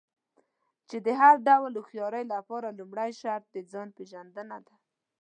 چې 0.89 0.97
د 1.05 1.07
هر 1.19 1.35
ډول 1.47 1.73
هوښيارۍ 1.77 2.23
لپاره 2.33 2.75
لومړی 2.79 3.11
شرط 3.21 3.45
د 3.51 3.57
ځان 3.71 3.87
پېژندنه 3.97 4.57
ده. 4.65 4.75